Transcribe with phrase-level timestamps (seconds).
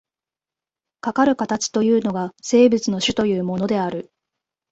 [1.01, 4.09] かかる形というのが、生物の種というものである。